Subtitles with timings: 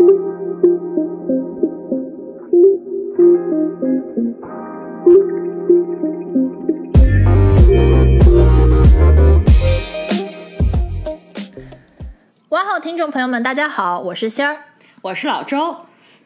[0.00, 0.06] 哇
[12.64, 14.56] 好，听众朋友们，大家好，我是仙儿。
[15.02, 15.76] 我是老周，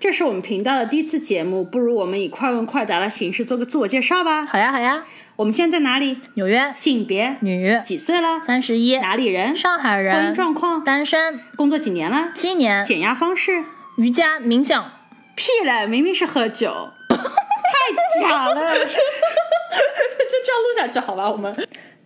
[0.01, 4.45] 这是我们频道的第一次节目，不如我们以快问快答的形式做个自我介绍吧。
[4.45, 5.05] 好呀，好呀。
[5.37, 6.19] 我们现在在哪里？
[6.35, 7.37] 纽约，性别？
[7.41, 8.41] 女，几岁了？
[8.41, 8.99] 三十一。
[8.99, 9.57] 哪里人？
[9.57, 10.15] 上海人。
[10.15, 10.85] 婚姻状况？
[10.85, 11.41] 单身。
[11.57, 12.31] 工作几年了？
[12.35, 12.85] 七年。
[12.85, 13.65] 减压方式？
[13.97, 14.93] 瑜伽、冥想。
[15.35, 18.77] 屁嘞，明明是喝酒， 太假了。
[18.85, 21.53] 就这样录下去好吧，我们。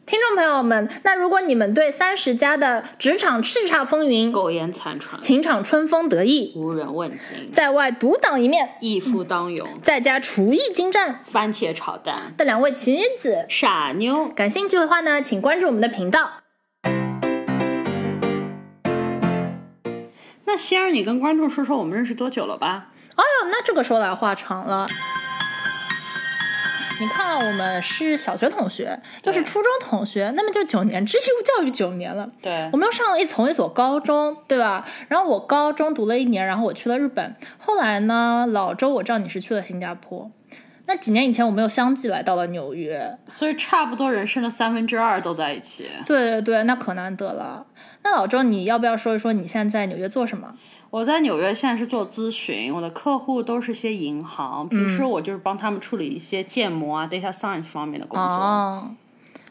[0.09, 16.31] 听众朋友们，那如果你们对三十加的职场叱咤风云、苟延残喘、情场春风得意、无人问津、在外独当一面、一夫当勇、在家厨艺精湛、番茄炒蛋的两位奇女子傻妞感兴趣的话呢，请关注我们的频道。
[20.47, 22.87] 那仙儿，你跟观众说说我们认识多久了吧？
[23.15, 24.89] 哎呦，那这个说来话长了。
[27.01, 32.29] 你看，我们是小学同学，又是初中同学，那么就九年制义务教育九年了。
[32.43, 34.85] 对，我们又上了一同一所高中，对吧？
[35.07, 37.37] 然后我高中读了一年，然后我去了日本。
[37.59, 40.29] 后来呢，老周，我知道你是去了新加坡。
[40.87, 45.87] 那几年以前，我们又相继来到了纽约，所以差不多人生的三分之二都在一起。
[46.05, 47.67] 对对对，那可难得了。
[48.03, 50.55] 那老周，你要不要说一说你现在在纽约做什么？
[50.91, 58.27] 我在纽约现在是做咨询，我的客户都是些银行，平时我就是帮他们处理一些建模啊、data science 方面的工作。
[58.27, 58.95] 哦，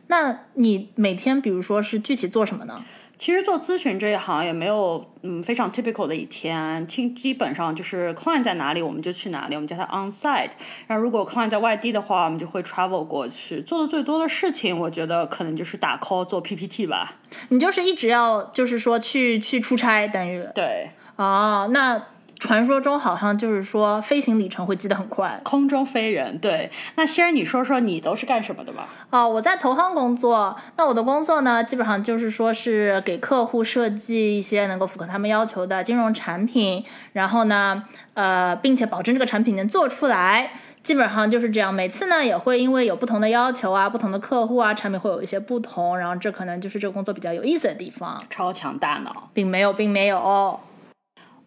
[0.07, 2.83] 那你每天比如说是具体做什么呢？
[3.17, 10.51] 其实做咨询这一行也没有嗯非常 typical 的一天，基基本上就是 client 在哪里我们就去哪里，我们叫它 on site。
[10.85, 13.61] 然后如果 client 在外地的话，我们就会 travel 过去。
[13.61, 17.15] 做的最多的事情，我觉得可能就是打 call 做 PPT 吧。
[17.49, 20.89] 你就是一直要就是说去去出差，等于对。
[21.17, 22.01] 哦，那
[22.39, 26.37] 传说中好像就是说飞行里程会记得很快，空中飞人。
[26.37, 28.87] 对，那先儿你说说你都是干什么的吧？
[29.09, 30.55] 哦，我在投行工作。
[30.75, 40.51] 那我的工作呢，基本上就是说是给客户设计一些能够符合他们要求的金融产品，然后呢，呃，并且保证这个产品能做出来。
[40.83, 41.73] 基本上就是这样。
[41.73, 45.97] 每次呢，也会因为有不同的要求啊，不同的客户啊，产品会有一些不同。
[45.97, 48.23] 然后这可能就是这个工作比较有意思的地方。
[48.29, 50.59] 超强大脑，并没有，并没有。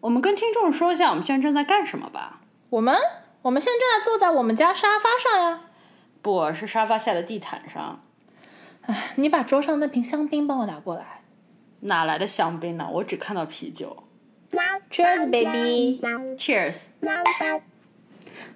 [0.01, 2.41] 我们跟听众说一下，我们现在正在干什么吧。
[2.69, 2.95] 我们
[3.43, 5.61] 我们现在正在坐在我们家沙发上呀，
[6.21, 8.03] 不是沙发下的地毯上。
[8.87, 11.21] 哎，你把桌上那瓶香槟帮我拿过来。
[11.81, 12.89] 哪来的香槟呢？
[12.91, 14.03] 我只看到啤酒。
[14.89, 16.01] Cheers, baby.
[16.37, 16.77] Cheers.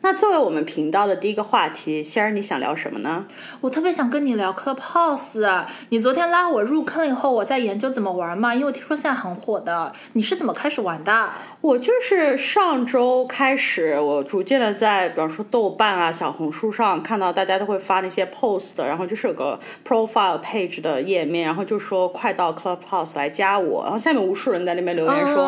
[0.06, 3.26] 那作为我们频道的第一个话题，仙儿你想聊什么呢？
[3.60, 5.66] 我特别想跟你聊 Clubhouse。
[5.90, 9.92] 你昨天拉我入坑以后，我在研究怎么玩嘛，因为我听说现在很火的。
[10.14, 11.30] 你是怎么开始玩的？
[11.62, 25.46] 我就是上周开始，我逐渐的在，比方说豆瓣啊、小红书上看到大家都会发那些 post，然后就是有个 profile page 的页面，然后就说快到 Clubhouse 来加我，然后下面无数人在那边留言说，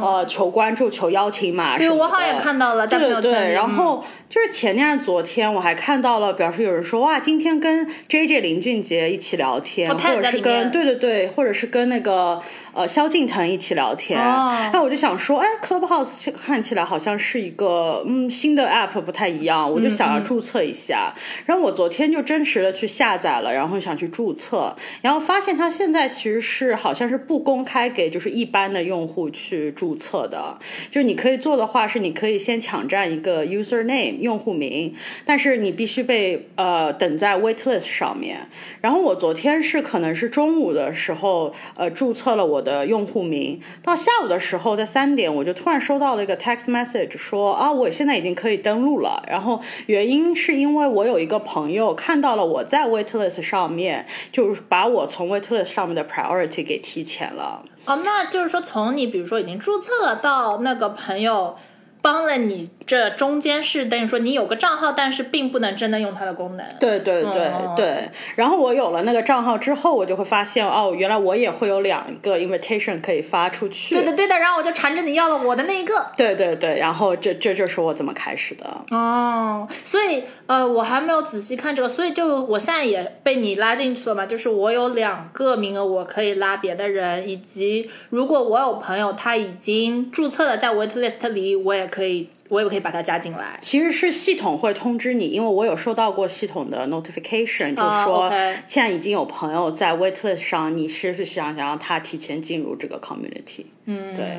[0.00, 3.89] 呃，求关注、求邀请码对我好像也看到了，对对对，然后。
[3.90, 12.40] 어, 就是前天、昨天，我还看到了，表示有人说哇，今天跟 J J 林俊杰一起聊天，或者是跟对对对，或者是跟那个
[12.72, 14.16] 呃萧敬腾一起聊天。
[14.72, 21.12] 那我就想说，哎，Clubhouse 看起来好像是一个嗯新的 app，不太一样，我就想要注册一下。
[21.44, 30.56] 然后我昨天就真实的去下载了，然后想去注册，然后发现它现在其实是好像是不公开给就是一般的用户去注册的。
[30.88, 34.19] 就是你可以做的话，是你可以先抢占一个 user name。
[34.20, 34.94] 用户名，
[35.24, 38.48] 但是你必须被呃等在 waitlist 上面。
[38.80, 49.22] 然后我昨天是可能是中午的时候呃注册了我的用户名，到下午的时候在三点我就突然收到了一个 text message 说啊我现在已经可以登录了。
[49.28, 57.62] 然后原因是因为我有一个朋友看到了我在 waitlist 上面，就是把我从 waitlist 上面的 priority 给提前了。
[57.86, 61.56] 哦，那就是说从你比如说已经注册到那个朋友。
[62.02, 66.66] 帮了你，这中间是等于说你有个账号，但是并不能真的用它的功能。
[66.78, 68.08] 对对对对。
[68.36, 73.94] 然后我有了那个账号之后，我就会发现哦，原来我也会有两个 invitation 可以发出去。
[73.94, 74.38] 对的对的。
[74.38, 76.06] 然后我就缠着你要了我的那一个。
[76.16, 76.78] 对对对。
[76.78, 78.66] 然后这这就是我怎么开始的。
[78.90, 84.26] 哦，所以呃，我还没有仔细看这个，所以就我现在也被你拉进去了嘛。
[84.26, 91.86] 就是我有两个名额，我可以拉别的人，以及如果我有朋友他已经注册了在 waitlist 里，我也。
[91.86, 93.58] 可以，我也可以把它加进来。
[93.60, 98.30] 其实是系统会通知你，因为我有收到过系统的 notification，就是说
[98.66, 103.66] 现在已经有朋友在 waitlist 上，你是不是想想让他提前进入这个 community？
[103.86, 104.38] 嗯，对。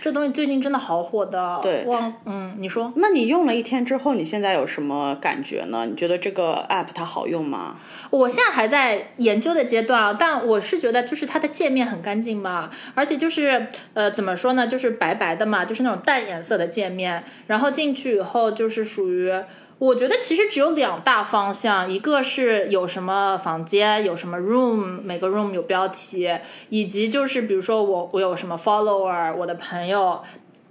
[0.00, 1.58] 这东西最近真的好火的。
[1.62, 5.86] 对，忘嗯，你说，那你用了一天之后，你现在有什么感觉呢？
[5.86, 7.76] 你觉得这个 app 它好用吗？
[8.10, 19.32] 我现在还在研究的阶段啊，但我是觉得就是它的界面很干净嘛，而且就是呃怎么说呢，就是白白的嘛，就是那种淡颜色的界面，然后进去以后就是属于。
[19.80, 26.28] 我觉得其实只有两大方向，一个是有什么房间，有什么 room，每个 room 有标题，
[26.68, 30.22] 以及就是比如说我我有什么 follower，我的朋友，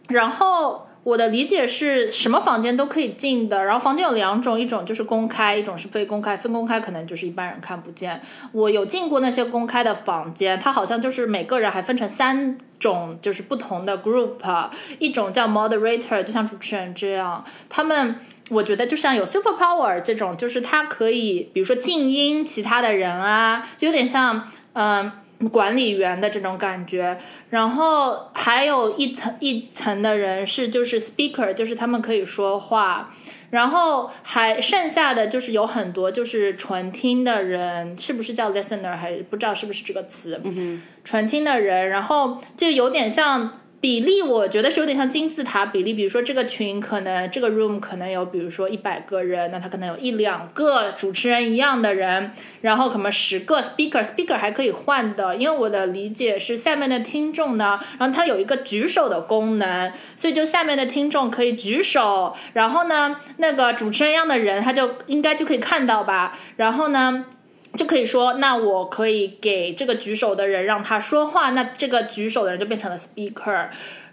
[0.10, 3.66] 然后我的理解是什么房间都可以进的。
[3.66, 6.38] 然后房间有两种，一种就是公开，一种是非公开。
[6.38, 8.22] 非公开可能就是一般人看不见。
[8.52, 14.70] 我有进过那些公开的房间，它好像就是每个人还分成三种，就是不同的 group，
[15.00, 18.18] 一种叫 moderator，就像主持人这样，他们。
[18.50, 25.12] 我觉得就像有 super power 这种，就是它可以，比如说静音其他的人啊，就有点像嗯
[25.52, 27.18] 管理员的这种感觉。
[27.50, 33.14] 然后还有一层一层的人是就是 speaker，就是他们可以说话。
[33.52, 38.96] 然后还剩下的就是有很多就是纯听的人，是不是叫 listener？
[38.96, 40.40] 还是不知道是不是这个词？
[40.44, 43.52] 嗯，纯听的人，然后就有点像。
[43.82, 67.26] 比例我觉得是有点像金字塔比例，比如说这个群可能这个 room 可能有，比如说一百个人，那他可能有一两个主持人一样的人，然后可能十个 speaker，speaker 还可以换的，因为我的理解是下面的听众呢，然后他有一个举手的功能，所以就下面的听众可以举手，然后呢那个主持人一样的人他就应该就可以看到吧，然后呢。
[67.74, 73.68] 就可以说，那我可以给这个举手的人让他说话，那这个举手的人就变成了 speaker。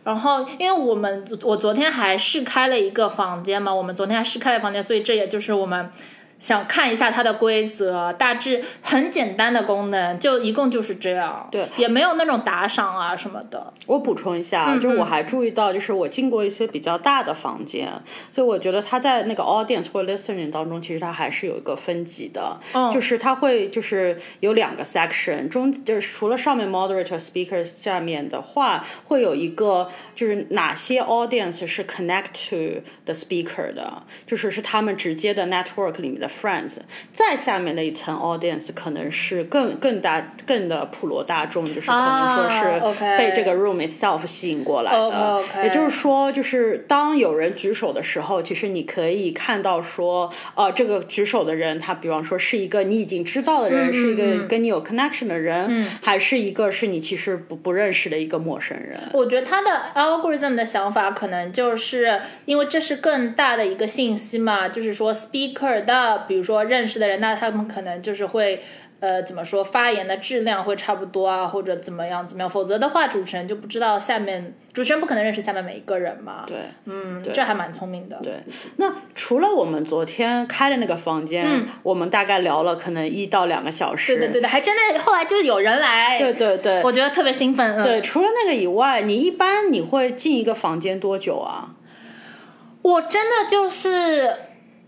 [0.05, 5.91] 然后，因为我们我昨天还试开了一个房间嘛，我们昨天还试开了房间，所以这也就是我们。
[6.38, 11.49] 想看一下它的规则，大致很简单的功能，就一共就是这样。
[11.50, 13.73] 对，也没有那种打赏啊什么的。
[13.87, 17.91] 我补充一下，就我还注意到，就是我进过一些比较大的房间，
[18.31, 22.61] 所以我觉得它在那个 audience 或 listening 当中，其实它还是有一个分级的。
[22.75, 36.25] 嗯，就是它会就是有两个 section，中就是除了上面 moderator speaker 下面的话，会有一个就是哪些 audience 是 connect to the speaker 的，就是是他们直接的 network 里面的。
[36.28, 36.76] Friends，
[37.12, 45.43] 再下面的一层 audience 可能是更更大更的普罗大众，就是可能说是被这个 room itself 吸引过来的。
[45.62, 59.00] 也就是说，就是当有人举手的时候，其实你可以看到说，呃，这个举手的人，他比方说是一个你已经知道的人，是一个跟你有 connection 的人，还是一个是你其实不不认识的一个陌生人。
[59.12, 65.84] 我觉得他的 algorithm 的想法可能就是因为这是更大的一个信息嘛，就是说 speaker
[66.17, 66.25] 的。
[66.27, 68.63] 比如说认识的人，那他们可能就是会，
[69.01, 72.51] 呃，怎么说发言的质量会差不多啊，或者怎么样怎么样？
[72.51, 76.45] 否则的话，主持人就不知道下面主持人不可能认识下面每一个人嘛。
[76.47, 78.19] 对，嗯，这还蛮聪明的。
[78.23, 78.33] 对，
[78.77, 81.47] 那除了我们昨天开的那个房间，
[81.83, 84.17] 我们大概聊了可能一到两个小时。
[84.17, 86.19] 对的，对的，还真的后来就有人来。
[86.19, 87.83] 对对对，我觉得特别兴奋。
[87.83, 91.75] 对，除了那个以外，你一般你会进一个房间多久啊？
[92.83, 94.33] 我真的就是。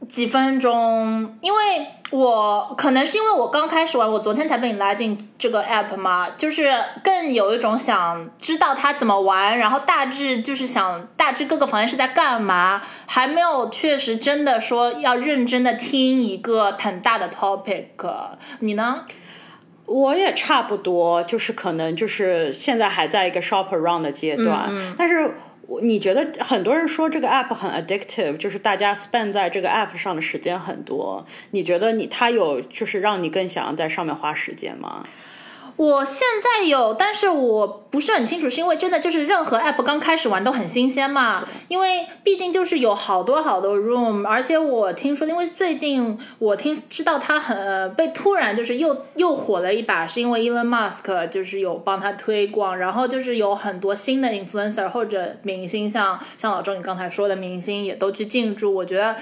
[0.06, 6.72] 几分钟，因为我可能是因为我刚开始玩，我昨天才被你拉进这个 app 嘛，就是
[7.04, 17.88] 更有一种想知道它怎么玩，然后大致就是想大致各个房间是在干嘛，还没有确实真的说要认真的听一个很大的 topic。
[18.60, 19.04] 你呢？
[19.84, 25.34] 我也差不多，就是可能就是现在还在一个 shop around 的阶段，但是。
[25.82, 31.26] 你觉得很多人说这个 app 很 addictive，就是大家 spend 在这个 app 上的时间很多。
[31.50, 35.06] 你觉得你它有就是让你更想要在上面花时间吗？
[35.78, 41.46] 我现在有，但是我不是很清楚，是因为真的就是任何 app 刚开始玩都很新鲜嘛。
[41.68, 59.14] 因为毕竟就是有好多好多 room，而且我听说，因为最近我听知道它很被突然就是又又火了一把，是因为 Elon Musk 就是有帮他推广，然后就是有很多新的 influencer 或者明星，像像老周你刚才说的明星也都去进驻，我觉得。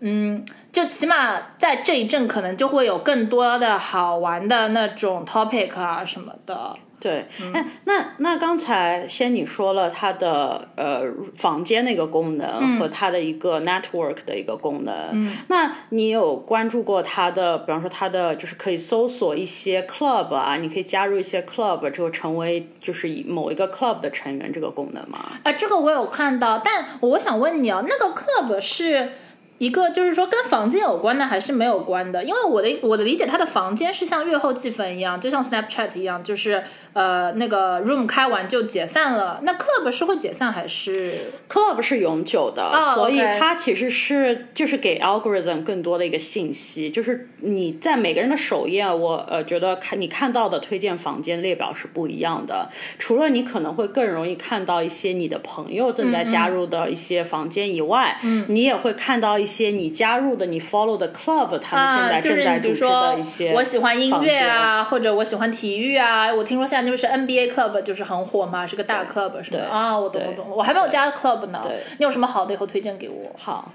[0.00, 6.74] 嗯，就起码在这一阵，可能就会有更多的好玩的那种 topic 啊什么的。
[6.98, 11.00] 对，哎，那那刚才先你说了它的呃
[11.34, 25.32] 房间那个功能和它的一个 network 的一个功能，嗯，那你有关注过它的，比方说它的就是可以搜索一些 club 啊，你可以加入一些 club 之后成为就是某一个 club 的成员这个功能吗？
[25.42, 29.12] 啊，这个我有看到，但我想问你啊，那个 club 是。
[29.60, 36.64] 一个就是说跟房间有关的还是没有关的，因为我的我的理解，它的房间是像月后积分一样，就像 Snapchat 一样，就是
[36.94, 39.40] 呃那个 room 开完就解散了。
[39.42, 42.72] 那 club 是会解散还是 club 是永久的？
[42.94, 52.70] 所以它其实是就是给 algorithm 更多的一个信息，就是你在每个人的首页，我呃觉得看你看到的推荐房间列表是不一样的。
[52.98, 59.49] 除了你可能会更容易看到一些你的朋友正在加入的一些房间以外，嗯，你也会看到一。
[59.50, 66.32] 些你加入的、你 follow 的 club，他们现在正在主持的一些，我喜欢音乐啊，或者我喜欢体育啊。
[66.32, 69.66] 我听说现在就是 NBA club 就是很火嘛，是个大 club 是吧？
[69.70, 71.60] 啊，我懂我懂，我还没有加 club 呢。
[71.98, 73.32] 你有什么好的以后推荐给我？
[73.36, 73.72] 好。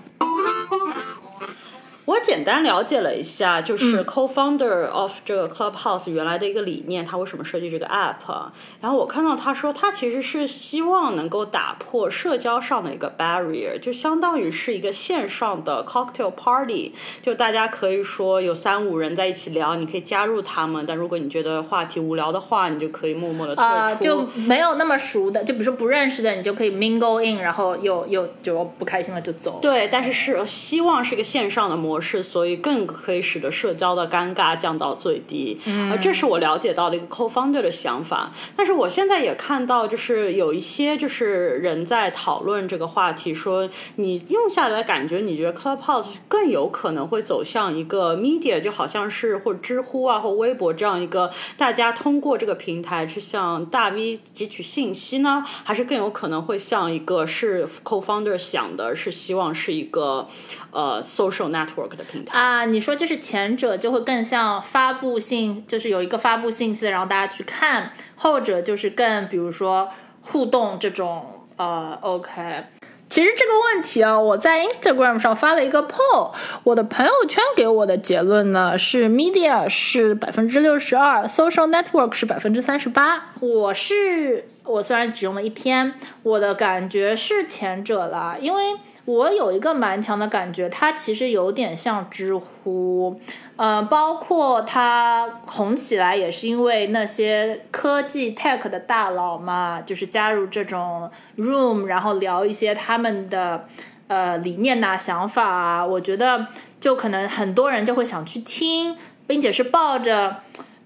[2.05, 8.49] 我简单了解了一下，就是 co-founder of 这个 Clubhouse 原来的一个理念，他为什么设计这个 app？
[8.79, 16.93] 然后我看到他说，他其实是希望能够打破社交上的一个 barrier，就相当于是一个线上的 cocktail party，
[17.23, 29.57] 就大家可以说有三五人在一起聊，你可以加入他们，但如果你觉得话题无聊的话，你就可以默默的退出，就没有那么熟的，就比如说不认识的，你就可以 mingle in，然后又又就不开心了就走。
[29.59, 31.94] 对，但是是希望是一个线上的模。
[31.95, 35.57] 模式，所以更可以使得社交的尴尬降到最低。
[35.65, 38.33] 嗯，这是我了解到的一个 co-founder 的想法。
[38.55, 60.27] 但是我现在也看到，就是有一些就是人在讨论这个话题，说你用下来感觉，你觉得 Clubhouse 更有可能会走向一个 media，就好像是或知乎啊或微博这样一个大家通过这个平台去向大 V 汲取信息呢，还是更有可能会像一个是 co-founder 想的，是希望是一个
[60.71, 61.84] 呃 social network。
[62.31, 69.89] 啊，你说就是前者就会更像发布信，就是有一个发布信息的，然后大家去看；后者就是更比如说
[70.21, 71.31] 互动这种。
[71.57, 72.65] 呃，OK。
[73.07, 76.33] 其实这个问题啊，我在 Instagram 上发了一个 poll，
[76.65, 83.29] 我的朋友圈给我的结论呢是 media 是百分之六十二，social network 是百分之三十八。
[83.39, 85.93] 我是我虽然只用了一天，
[86.23, 88.61] 我的感觉是前者啦，因为。
[89.05, 93.21] 我有一个蛮强的感觉，它其实有点像知乎，
[93.55, 101.07] 呃，包括它红起来也是因为那些科技 tech 的大佬嘛，就是加入这种
[101.37, 103.67] room，然后聊一些他们的
[104.07, 105.85] 呃理念呐、想法啊。
[105.85, 106.47] 我觉得
[106.79, 110.37] 就可能很多人就会想去听，并且是抱着，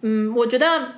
[0.02, 0.96] 嗯，我觉得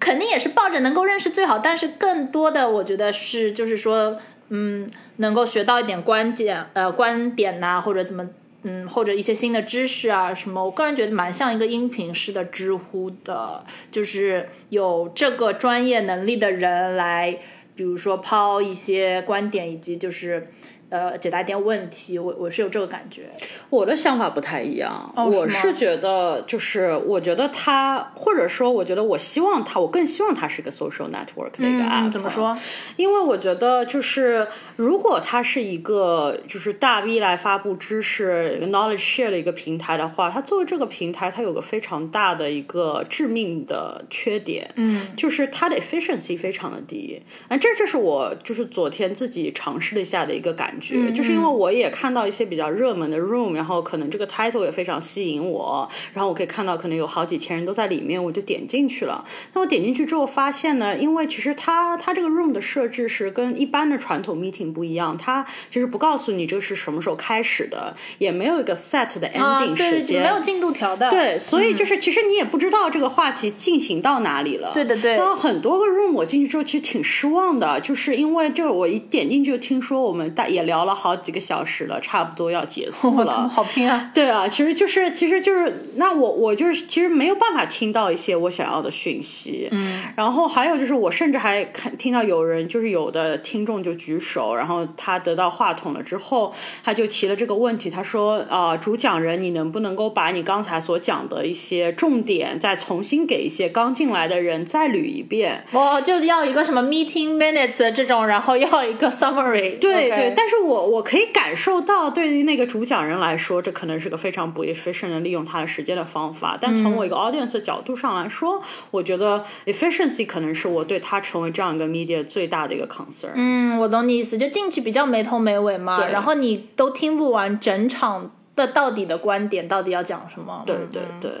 [0.00, 4.18] 肯定也是抱着能够认识最好，但是更多的我觉得是就是说。
[4.52, 8.28] 嗯，能够学到一点观点，呃，观点呐，或者怎么，
[8.64, 17.38] 嗯，或者一些新的知识啊，什么，我个人觉得蛮像一个音频式的知乎的，就是有这个专业能力的人来，
[17.76, 20.48] 比如说抛一些观点，以及就是。
[20.90, 23.30] 呃，解答一点问题，我我是有这个感觉。
[23.70, 32.10] 我的想法不太一样，我是觉得，就是我觉得他，或者说，我觉得我希望他，我更希望他是一个 social network 的一个 app。
[32.10, 32.58] 怎么说？
[32.96, 47.22] 因为我觉得，就是如果它是一个就是大 V 来发布知识、knowledge share 的一个平台的话，它作为这个平台，它有个非常大的一个致命的缺点，嗯，就是它的 efficiency 非常的低。
[47.46, 50.74] 啊，这这是我就是昨天自己尝试了一下的一个感。
[50.80, 59.24] 觉，就是因为我也看到一些比较热门的 room，然后可能这个 title 也非常吸引我，然后我可以看到可能有好几千人都在里面，我就点进去了。
[59.52, 71.10] 那我点进去之后发现呢，因为其实它它这个 room 的设置是跟一般的传统 meeting 不一样，它其实不告诉你这个是什么时候开始的，也没有一个 set 的 ending 时间，没有进度条的。
[71.10, 74.70] 对，所以就是其实你也不知道这个话题进行到哪里了。
[74.72, 75.16] 对的对。
[75.16, 80.60] 然后很多个 room 我进去之后其实挺失望的，就是因为这我一点进去就听说我们大也。
[80.70, 83.48] 聊了好几个小时了，差不多要结束 了。
[83.48, 84.08] 好拼啊！
[84.14, 89.66] 对啊，其实就是，其实就是，那我我就是，其实没有办法听到一些我想要的讯息。
[89.72, 109.76] 嗯，然后还有就是，我甚至还看听到有人，就是有的听众就举手，然后他得到话筒了之后，他就提了这个问题，他说：“啊，主讲人，你能不能够把你刚才所讲的一些重点，再重新给一些刚进来的人再捋一遍？”我就要一个什么 meeting minutes 这种，然后要一个 summary。
[109.80, 110.59] 对对，但是。
[110.60, 116.58] 我我可以感受到，对于那个主讲人来说，这可能是个非常不 efficient 的利用他的时间的方法。
[116.60, 123.32] 但从我一个 audience 的角度上来说，我觉得 efficiency 可能是我对他成为这样一个 media 最大的一个 concern。
[123.34, 130.62] 嗯，我懂你意思，就进去比较没头没尾嘛，然后你都听不完整场的到底的观点到底要讲什么。
[130.66, 131.32] 对对对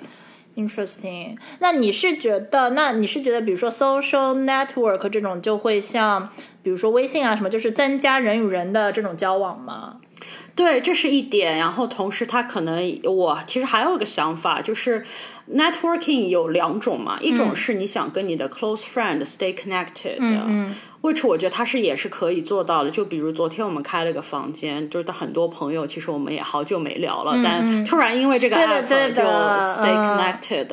[0.56, 1.36] ，interesting。
[1.58, 6.30] 那你是觉得，那你是觉得，比如说 social network 这种就会像。
[6.62, 9.96] 比如说微信啊什么，就是增加人与人的这种交往吗？
[10.60, 11.56] 对，这是一点。
[11.56, 15.02] 然后同时，他可能我其实还有一个想法，就是
[15.54, 20.18] networking 有两种嘛，一种是你想跟你的 close friend stay connected。
[20.20, 20.74] 嗯。
[21.02, 30.66] which 我觉得他是也是可以做到的，就比如昨天我们开了个房间，就是很多朋友，其实我们也好久没聊了，但突然因为这个 app 就 stay connected。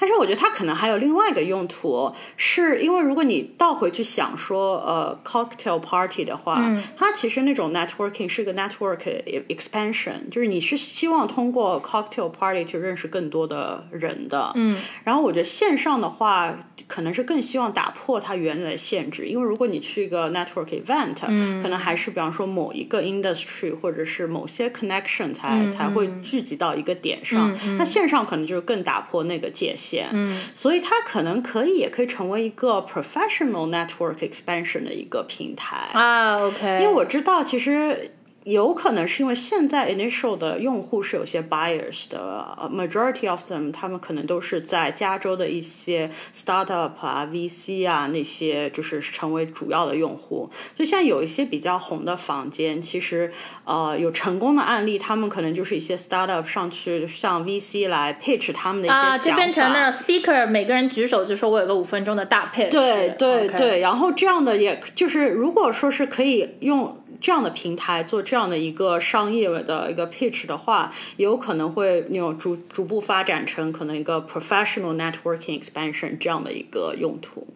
[0.00, 6.58] 但是我觉得它可能还有另外一个用途，是因为如果你倒回去想说，呃，cocktail party 的话，
[6.96, 14.52] 它其实那种 networking 是个 network expansion，就是你是希望通过 cocktail party 去认识更多的人的。
[14.54, 16.56] 嗯，然后我觉得线上的话，
[16.86, 27.52] 可能是更希望打破它原来的限制，因为如果你去一个 network event，嗯，可能还是比方说某一个 industry 或者是某些 connection 才才会聚集到一个点上。
[27.76, 36.38] 那线上可能就是更打破那个界限，嗯，所以它可能可以也可以成为一个 professional network expansion 的一个平台啊。
[36.40, 38.12] OK，因为我知道其实。
[38.46, 50.48] 有可能是因为现在 initial 的用户是有些 buyers 的，majority of them 他们可能都是在加州的一些 startup 啊、VC 啊那些，就是成为主要的用户。
[50.76, 53.32] 所以现在有一些比较红的房间，其实
[53.64, 59.14] 呃有成功的案例，他们可能就是一些 startup 上去向 VC 来 pitch 他们的一些想法。
[59.16, 62.70] 啊，就变成那种 speaker，每个人举手就说我有个五分钟的大 pitch。
[62.70, 66.96] 对对对，然后这样的也就是如果说是可以用。
[67.20, 77.46] 这样的平台做这样的一个商业的一个 pitch 的话，有可能会那种逐逐步发展成可能一个 professional networking expansion 这样的一个用途。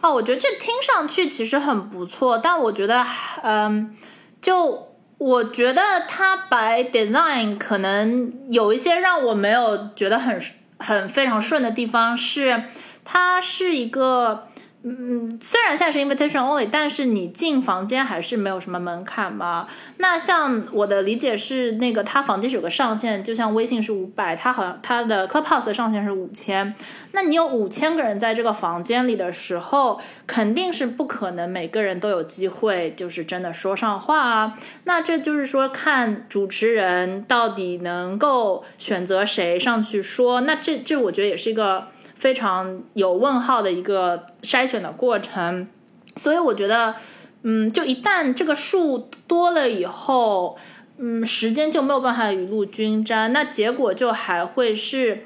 [0.00, 3.06] 哦，我觉得这听上去其实很不错，但我觉得，
[3.42, 3.96] 嗯，
[4.40, 10.40] 就我觉得它 by design 可能有一些让我没有觉得很
[10.78, 12.64] 很非常顺的地方，是
[13.04, 14.48] 它是一个。
[14.88, 19.66] 嗯，虽然现在是 invitation only，但是你进房间还是没有什么门槛嘛。
[19.96, 26.72] 那像我的理解是，那个他房间是有个上限，就像微信是五百，他好像他的 Clubhouse 上限是五千。
[27.10, 34.56] 那你有五千个人在这个房间里的时候，肯定是不可能每个人都有机会，就是真的说上话啊。
[34.84, 40.42] 那这就是说，看主持人到底能够选择谁上去说。
[40.42, 41.88] 那这这，我觉得也是一个。
[42.16, 45.68] 非常有问号的一个筛选的过程，
[46.16, 46.96] 所以我觉得，
[47.42, 50.58] 嗯，就一旦这个数多了以后，
[50.98, 55.24] 嗯，时间就没有办法雨露均沾，那结果就还会是，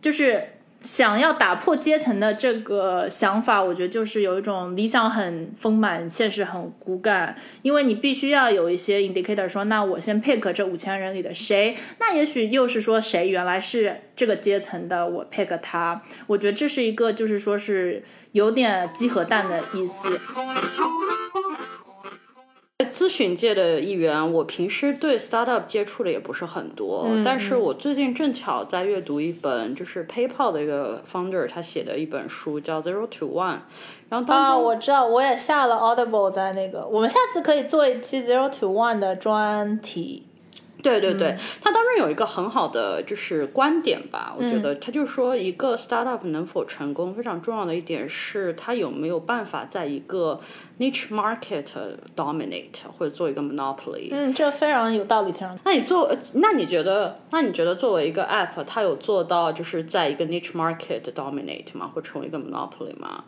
[0.00, 0.54] 就是。
[0.80, 7.36] 想要打破阶层的这个想法，我觉得就是有一种理想很丰满，现实很骨感。
[7.62, 16.00] 因为你必须要有一些 indicator 说，那我先 pick 这五千人里的谁，那也许又是说谁原来是这个阶层的，我 pick 他。
[16.28, 20.18] 我觉得这是一个就是说是有点鸡和蛋的意思。
[22.86, 33.58] 咨询界的一员，我平时对 startup 接触的也不是很多，但是我最近正巧在阅读一本，就是 PayPal 的一个 founder 他写的一本书，叫 Zero to One。
[34.08, 40.27] 然后啊，我知道，我也下了 Audible 在那个，我们下次可以做一期 Zero to One 的专题。
[40.82, 50.40] 对对对，他当中有一个很好的就是观点吧，我觉得他就说一个 startup 能否成功，非常重要的一点是他有没有办法在一个
[50.78, 51.64] niche market
[52.14, 54.08] dominate 或者做一个 monopoly。
[54.10, 61.90] 嗯，这非常有道理，听上那你做，那你觉得，那你觉得作为一个 app，它有做到就是在一个 niche market dominate 吗？
[61.92, 63.24] 或成为一个 monopoly 吗？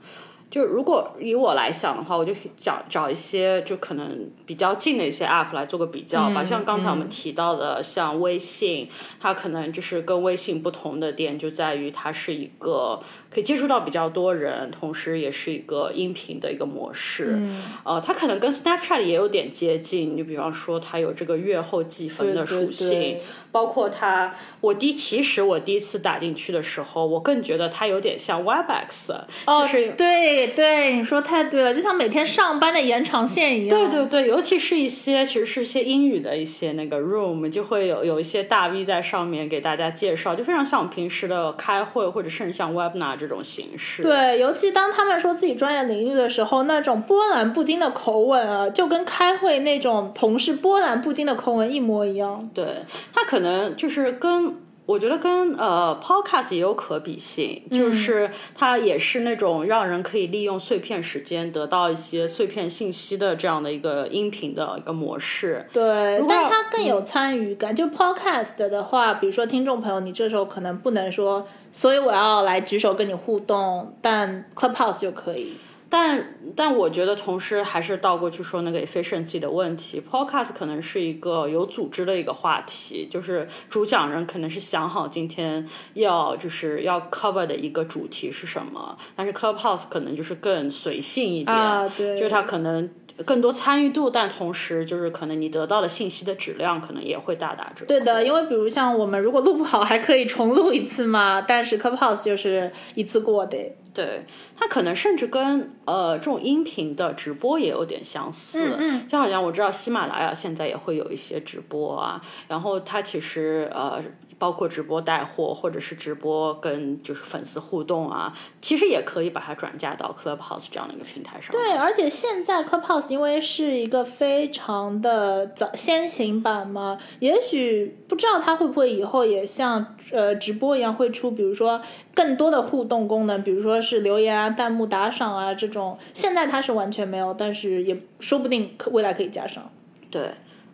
[0.50, 6.44] 就如果以我来想的话，我就找找一些就可能比较近的一些 app 来做个比较吧。
[6.44, 8.88] 像刚才我们提到的，像微信，
[9.20, 17.40] 它可能就是跟微信不同的点就在于它是一个可以接触到比较多人，同时也是一个音频的一个模式。
[17.84, 20.16] 呃，它可能跟 Snapchat 也有点接近。
[20.16, 23.18] 你比方说，它有这个月后计分的属性。
[23.52, 29.12] 包括它，我第其实我第一次打进去的时候，我更觉得它有点像 Webex，
[29.44, 33.76] 哦，是，对对，你说太对了，就像每天上班的延长线一样。
[33.76, 44.04] 对对对，尤其是一些其实是一些英语的一些那个 room，就会有有一些大 V 在上面给大家介绍，就非常像我们平时的开会，或者甚至像 Webinar 这种形式。
[44.04, 52.48] 对，尤其当他们说自己专业领域的时候，那种波澜不惊的口吻啊，就跟开会那种同事波澜不惊的口吻一模一样。
[52.54, 52.64] 对
[53.12, 53.40] 他可。
[53.40, 54.54] 可能就是跟
[54.90, 65.64] 我觉得跟呃 podcast 也有可比性，就是它也是那种让人可以利用碎片时间得到一些碎片信息的这样的一个音频的一个模式。
[65.72, 67.72] 对，但它更有参与感。
[67.72, 75.54] 就 podcast 的话，比如说听众朋友，你这时候可能不能说，所以我要来举手跟你互动，但 clubhouse 就可以。
[75.90, 80.00] 但但我觉得，同时还是倒过去说那个 efficiency 的问题。
[80.00, 92.88] Podcast 可能是一个有组织的一个话题，就是主讲人可能是想好今天要就是要 cover 的一个主题是什么，但是 Clubhouse 可能就是更随性一点，就是他可能。
[93.24, 97.84] 更多参与度，但同时就是可能你得到的信息的质量可能也会大打折。
[97.86, 101.40] 对的，因为比如像我们如果录不好，还可以重录一次嘛。
[101.40, 103.58] 但是 Clubhouse 就是一次过的。
[103.92, 104.24] 对，
[104.56, 108.68] 它可能甚至跟呃这种音频的直播也有点相似。
[108.68, 109.08] 嗯嗯。
[109.08, 114.02] 就好像我知道喜马拉雅现在也会有一些直播啊，然后它其实呃。
[114.40, 121.52] 包括直播带货，或者是直播跟就是粉丝互动啊，其实也可以把它转嫁到 Clubhouse 这样的一个平台上。
[121.52, 131.82] 对，而且现在 Clubhouse 因为是一个非常的早先行版嘛，也许不知道它会不会以后也像呃直播一样会出，比如说
[132.14, 135.98] 更多的互动功能，比如说是留言啊、弹幕打赏啊这种。
[136.14, 139.70] 现在它是完全没有，但是也说不定可未来可以加上。
[140.10, 140.30] 对。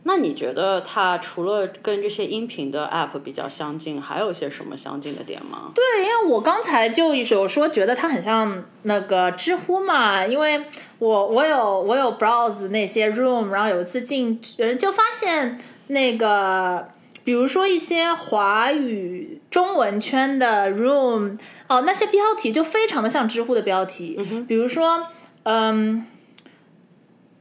[0.09, 5.73] 那你觉得它除了跟这些音频的 App 比较相近，还有一些什么相近的点吗？
[5.75, 10.65] 对，因为我刚才就有说觉得它很像那个知乎嘛，因为
[11.01, 14.41] 我我有我有 browse 那些 room，然后有一次进
[14.79, 16.87] 就发现那个，
[17.25, 24.17] 比如说一些华语中文圈的 room，哦，那些标题就非常的像知乎的标题，
[24.47, 25.09] 比如说，
[25.43, 26.07] 嗯。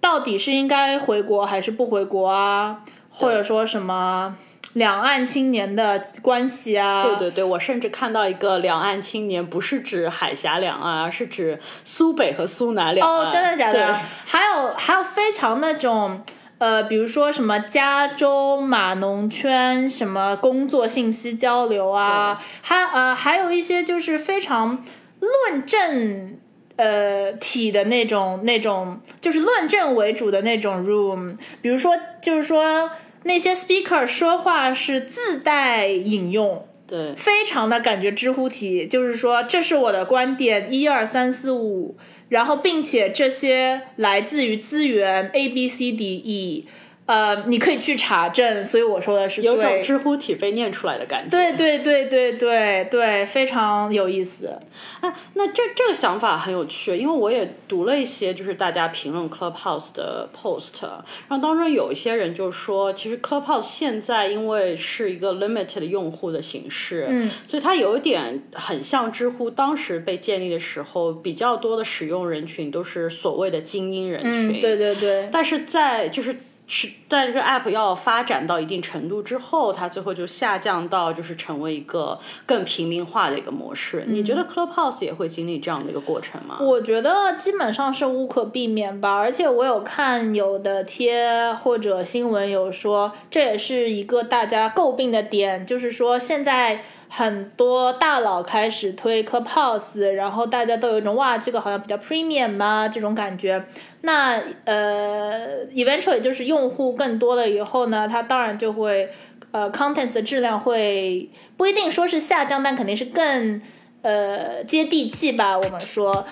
[0.05, 2.81] 到底是应该回国还是不回国啊？
[3.09, 4.35] 或者说什么
[4.73, 7.03] 两岸青年的关系啊？
[7.03, 13.25] 对对对，我甚至看到一个两岸青年，不是指海峡两岸，而是指苏北和苏南两岸。
[13.25, 13.99] 哦，真的假的？
[14.25, 16.21] 还有还有非常那种
[16.59, 24.85] 呃，比如说什么加州码农圈什么工作信息交流啊，还呃还有一些就是非常
[25.19, 26.37] 论证。
[26.77, 32.91] 呃，体的那种、那种就是论证为主的那种 room，比如说，就是说
[33.23, 41.95] 那些 speaker 说话是自带引用，对，非常的感觉知乎体，就是说这是我的观点，一二三四五，
[42.29, 46.67] 然后并且这些来自于资源 A B C D E。
[47.05, 51.29] 呃，你可以去查证，所以我说的是有种知乎体被念出来的感觉。
[51.29, 54.57] 对对对对对对，非常有意思。
[55.01, 60.81] 哎，那这这个想法很有趣，因为我也读了一些就是大家评论 Clubhouse 的 post，
[61.27, 74.59] 然后当中有一些人就说，其实 Clubhouse 现在因为是一个 limited 用户的形式，嗯，所以它有一点很像知乎当时被建立的时候，比较多的使用人群都是所谓的精英人群。
[74.59, 75.29] 对对对。
[75.31, 76.35] 但是在就是。
[76.67, 84.03] 是在这个 app 要发展到一定程度之后，它最后就下降到就是成为一个更平民化的一个模式。
[84.07, 86.57] 你觉得 Clubhouse 也会经历这样的一个过程吗？
[86.61, 89.13] 我觉得基本上是无可避免吧。
[89.13, 96.81] 而且我有看有的贴或者新闻有说，这也是一个大家诟病的点，就是说现在。
[97.07, 103.63] 很多大佬开始推 Clubhouse，然后大家都有一种哇，这个好像比较 premium 嘛这种感觉。
[104.05, 109.09] 那呃，eventually 就是用户更多了以后呢，它当然就会
[109.51, 113.59] 呃，contents 的质量会不一定说是下降，但肯定是更
[114.03, 115.57] 呃接地气吧。
[115.57, 116.27] 我们说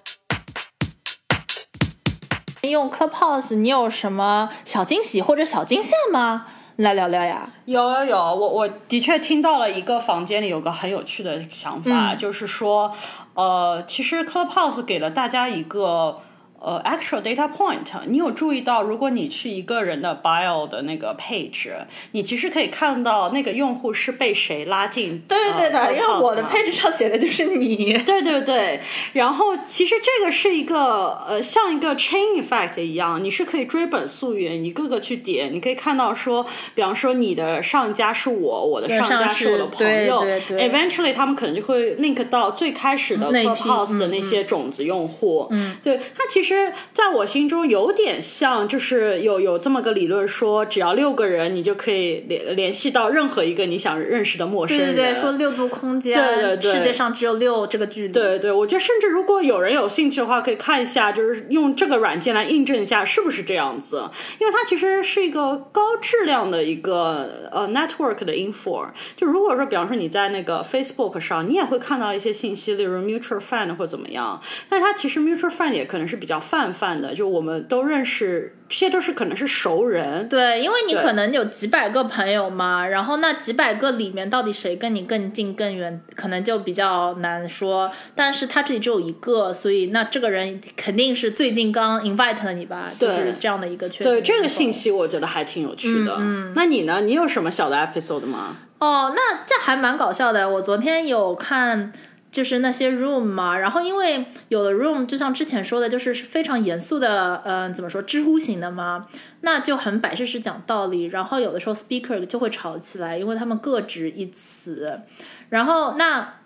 [2.62, 6.45] 用 Clubhouse，你有什么小惊喜或者小惊吓吗？
[6.75, 7.49] 来聊聊呀！
[7.65, 12.93] 有有有，我我的确听到了一个房间里有个很有趣的想法，就是说，
[13.33, 16.21] 呃，其实 Clubhouse 给了大家一个。
[16.63, 21.69] 呃，actual data point，你有注意到，如果你去一个人的 bio 的那个 page，
[22.13, 25.21] 你其实可以看到那个用户是被谁拉进。
[25.28, 27.91] 对对的，因为我的 page 上写的就是你。
[28.06, 28.80] 对对对，
[29.12, 45.45] 然后其实这个是一个呃，像一个 chain effect 一样，你是可以追本溯源，一个个去点，你可以看到说，比方说你的上家是我，我的上家是我的朋友，eventually 他们可能就会 link 到最开始的 Clubhouse 的那些种子用户。
[45.52, 46.52] 嗯，对，它其实。
[46.53, 54.87] 实在我心中有点像，就是有有这么个理论说，只要六个人，你就可以联联系到任何一个你想认识的陌生人。
[54.87, 58.13] 对对对，说六度空间，对对对，世界上只有六这个距离。
[58.13, 64.03] 对对，我觉得甚至如果有人有兴趣的话，可以看一下，就是用这个软件来印证一下是不是这样子，
[64.39, 68.87] 因为它其实是一个高质量的一个呃 network 的 info。
[69.15, 76.42] 就如果说，比方说你在那个 Facebook 上，你也会看到一些信息，例如 mutual friend 或怎么样，但是它其实 mutual friend 也可能是比较。
[76.43, 80.27] 泛泛的，就我们都认识，这些都是可能是熟人。
[80.27, 87.89] 对，因为你可能有几百个朋友嘛，然后那几百个里面到底谁跟你更近更远，可能就比较难说。
[88.13, 92.91] 但是他这里只有一个，所以那这个人肯定是最近刚 invite 了你吧？
[92.99, 96.17] 就是这样的一个确对这个信息，我觉得还挺有趣的。
[96.19, 97.01] 嗯，那你呢？
[97.01, 98.58] 你有什么小的 episode 吗？
[98.79, 100.49] 哦，那这还蛮搞笑的。
[100.49, 101.91] 我昨天有看。
[102.34, 109.08] 就是那些 room 嘛，然后因为有的 room 就像之前说的，就是非常严肃的，嗯，怎么说，知乎型的嘛，
[109.41, 111.04] 那就很摆事实讲道理。
[111.04, 115.02] 然后有的时候 speaker 就会吵起来，因为他们各执一词。
[115.50, 116.39] 然后那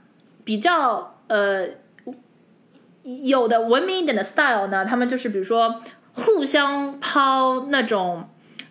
[0.44, 1.70] 比较呃
[3.04, 8.28] 有的文明一点的 style 呢，他们就是比如说互相抛那种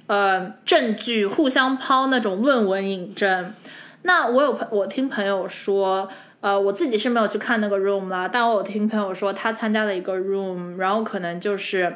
[0.06, 3.54] 呃证据，互相抛那种论文引证。
[4.02, 6.10] 那我有朋我听朋友说。
[6.46, 11.92] 呃，我自己是没有去看那个 room 啦，但我有听朋友说他参加了一个 room，然后可能就是，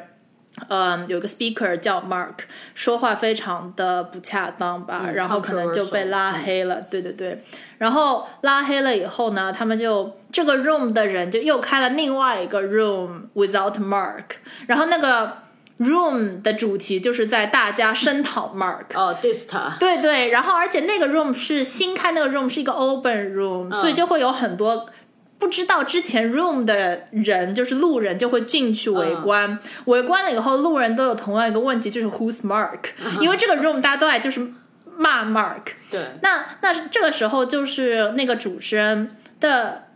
[0.67, 2.39] 嗯，有个 speaker 叫 Mark，
[2.75, 6.81] 说话非常的不恰当吧，然后可能就被拉黑了。
[6.89, 7.41] 对对对，
[7.77, 14.25] 然后拉黑了以后呢，他们就这个 room 的人就又开了另外一个 room without Mark，
[14.67, 15.37] 然后那个。
[15.81, 24.85] Room 的主题就是在大家声讨 Mark 哦，Dista 对对，然后而且那个 Room 是新开那个 Room 是一个 Open Room，所以就会有很多
[25.39, 32.91] 不知道之前 Room 的人，就是路人就会进去围观，围观了以后，路人都有同样一个问题，就是 Who's Mark？
[33.19, 34.47] 因为这个 Room 大家都爱就是
[34.95, 39.87] 骂 Mark，对，那那这个时候就是那个主持人的。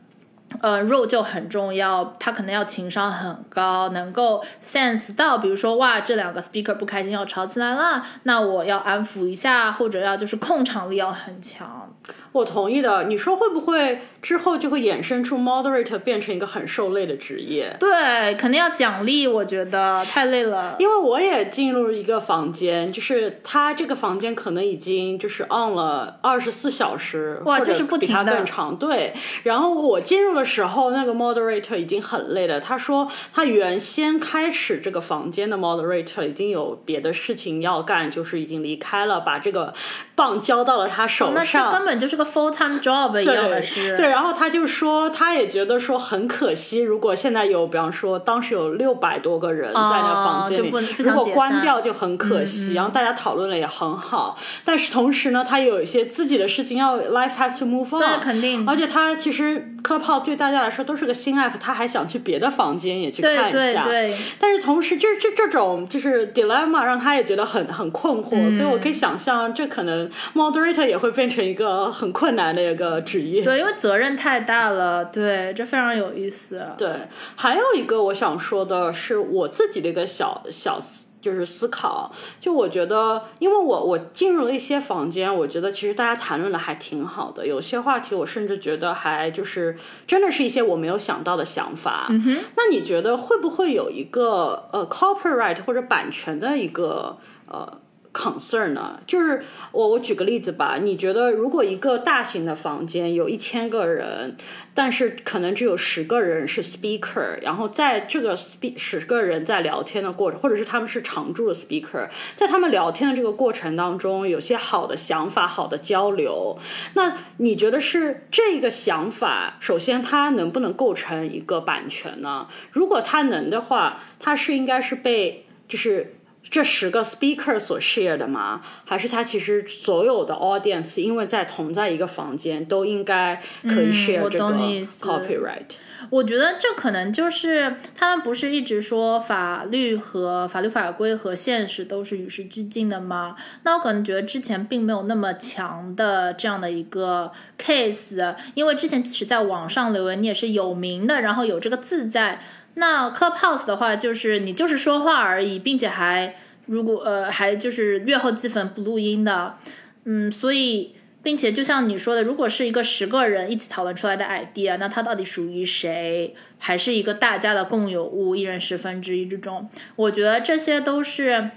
[0.62, 11.94] 呃，role 就很重要，他可能要情商很高，能够 sense 到，比如说哇，这两个 speaker 不开心要吵起来了，那我要安抚一下，或者要就是控场力要很强。
[12.32, 17.74] 我同意的，你说会不会之后就会衍生出 moderator 变成一个很受累的职业？
[17.80, 20.76] 对，肯定要奖励，我觉得太累了。
[20.78, 28.76] 因为我也进入一个房间，就是他这个房间可能已经就是 on 了二十四小时，哇，就是不停的更长。
[28.76, 29.13] 对，
[29.44, 32.60] 然后我进入时候，那个 moderator 已经很累了。
[32.60, 39.73] 他说他原先开始这个房间的 moderator 已经有别的事情要干，就是已经离开了，把这个
[40.15, 42.25] 棒交到了他手上，那这根本就是个。
[42.25, 52.73] full time job 一样的事对，然后他就说，他也觉得说很可惜，如果现在有，比方说当时有六百多个人在那房间里，如果关掉就很可惜。
[52.73, 58.67] 然后大家讨论了也很好，但是同时呢，他有一些自己的事情要 life has to move on，对，肯定。
[58.67, 63.84] 而且他其实科炮对大家来说都是个新 app，他还想去别的房间也去看一下。
[63.84, 64.17] 对对。
[64.39, 72.15] 但是同时，这这这种就是 dilemma 让他也觉得很很困惑，所以我可以想象，这可能 moderator 也会变成一个很。
[72.15, 76.65] 困难的一个职业，对，因为责任太大了，对，这非常有意思。
[76.78, 76.89] 对，
[77.36, 89.76] 还有一个我想说的是我自己的一个小小思就是思考，就我觉得，因为我我进入了一些房间，我觉得其实大家谈论的还挺好的，有些话题我甚至觉得还就是
[90.08, 92.08] 真的是一些我没有想到的想法。
[92.10, 97.82] 嗯哼，那你觉得会不会有一个呃 copyright 或者版权的一个呃
[98.15, 104.38] ？concern 呢，就是我我举个例子吧，你觉得如果一个大型的房间有一千个人，
[104.73, 116.58] 但是可能只有十个人是 speaker，然后在这个 speak 十个人在聊天的过程，或者是他们是常驻的 speaker，在他们聊天的这个过程当中，有些好的想法、好的交流，
[116.93, 122.47] 那你觉得是这个想法，首先它能不能构成一个版权呢？
[122.71, 126.15] 如果它能的话，它是应该是被就是。
[126.49, 128.62] 这十个 speaker 所 share 的吗？
[128.86, 135.75] 还是他其实所有的 audience 因为在同在一个房间，都应该可以 share 这个 copyright？
[136.12, 143.36] 我觉得这可能就是他们不是一直说法律和法律法规和现实都是与时俱进的吗？
[143.63, 152.39] 那我可能觉得之前并没有那么强的这样的一个 case，因为之前即使在网上留言，你也是有名的，然后有这个字在。
[152.76, 156.36] 那 Clubhouse 的话，就是你就是说话而已，并且还
[156.66, 159.56] 如果呃还就是月后积分不录音的，
[160.04, 171.52] 嗯，所以并且就像你说的，如果是一个十个人一起讨论出来的 idea，那它到底属于谁，还是一个大家的共有物，一人十分之一这种，我觉得这些都是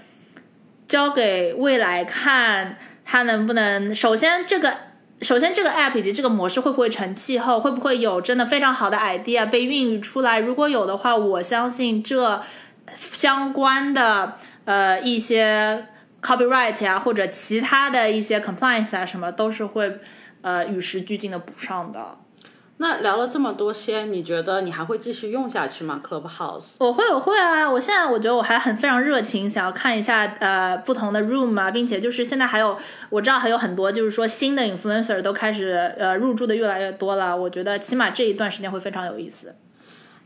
[0.86, 4.87] 交给未来看，他能不能首先这个。
[5.20, 7.58] 首先，这个 app 以及这个模式会不会成气候？
[7.58, 10.38] 会不会有真的非常好的 idea 被孕育出来？
[10.38, 12.40] 如果有的话，我相信这
[12.96, 15.86] 相关的呃一些
[16.22, 19.98] copyright 啊，或者其他的一些 compliance 啊什么，都是会
[20.42, 22.16] 呃与时俱进的补上的。
[22.80, 26.76] 那聊了这么多些，你觉得你还会继续用下去吗？Clubhouse？
[26.78, 27.68] 我会，我会啊！
[27.68, 32.78] 我现在我觉得我还很非常热情，想要看一下呃不同的 room 啊，并且就是现在还有
[33.10, 37.36] 我知道还有很多就是说新的 influencer 都开始呃入驻的越来越多了。
[37.36, 39.56] 我觉得起码这一段时间会非常有意思。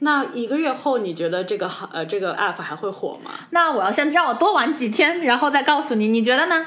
[0.01, 3.31] 那一个月后，你觉得这个呃这个 app 还会火吗？
[3.51, 6.67] 那我要先让我多玩几天，然后再告诉你，你觉得呢？